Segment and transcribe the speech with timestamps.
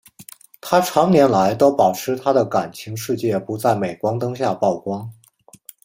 [0.61, 5.13] 她长年来都保持她的感情世界不在镁光灯下曝光。